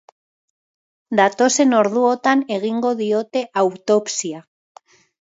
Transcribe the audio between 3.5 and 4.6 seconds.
autopsia.